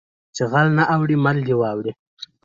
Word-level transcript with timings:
ـ 0.17 0.35
چې 0.35 0.43
غل 0.51 0.67
نه 0.77 0.83
اوړي 0.93 1.17
مل 1.25 1.37
دې 1.47 1.55
واوړي. 1.59 1.91